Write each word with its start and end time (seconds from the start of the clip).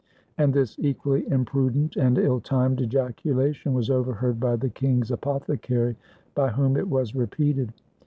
And 0.39 0.51
this 0.51 0.79
equally 0.79 1.29
imprudent 1.29 1.95
and 1.95 2.17
ill 2.17 2.39
timed 2.39 2.81
ejaculation 2.81 3.75
was 3.75 3.91
overheard 3.91 4.39
by 4.39 4.55
the 4.55 4.69
king's 4.71 5.11
apothecary, 5.11 5.95
by 6.33 6.49
whom 6.49 6.75
it 6.75 6.89
was 6.89 7.13
repeated. 7.13 7.71